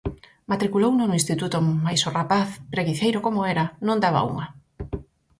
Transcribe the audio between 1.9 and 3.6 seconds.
o rapaz, preguiceiro como